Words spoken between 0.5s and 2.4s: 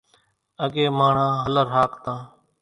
اڳيَ ماڻۿان هلر هاڪتان۔